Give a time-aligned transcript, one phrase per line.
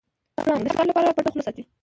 [0.35, 1.63] پړانګ د ښکار لپاره پټه خوله ساتي.